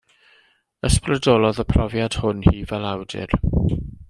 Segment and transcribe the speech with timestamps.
[0.89, 3.41] Ysbrydolodd y profiad hwn hi fel awdur.